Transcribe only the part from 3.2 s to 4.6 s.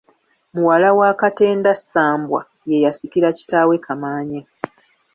kitaawe Kamaanya.